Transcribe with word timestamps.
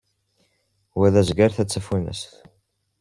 Wa 0.97 1.07
d 1.13 1.15
azger, 1.21 1.51
ta 1.55 1.63
d 1.65 1.69
tafunast. 1.69 2.31